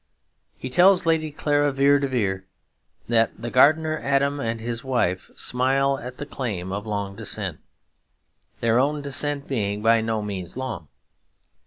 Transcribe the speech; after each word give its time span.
He 0.57 0.71
tells 0.71 1.05
Lady 1.05 1.29
Clara 1.29 1.71
Vere 1.71 1.99
de 1.99 2.07
Vere 2.07 2.47
that 3.07 3.39
'the 3.39 3.51
gardener 3.51 3.99
Adam 4.01 4.39
and 4.39 4.59
his 4.59 4.83
wife 4.83 5.29
smile 5.35 5.99
at 5.99 6.17
the 6.17 6.25
claim 6.25 6.71
of 6.71 6.87
long 6.87 7.15
descent'; 7.15 7.59
their 8.61 8.79
own 8.79 9.03
descent 9.03 9.47
being 9.47 9.83
by 9.83 10.01
no 10.01 10.23
means 10.23 10.57
long. 10.57 10.87